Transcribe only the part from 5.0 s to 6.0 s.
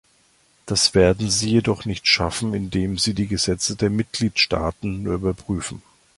nur überprüfen.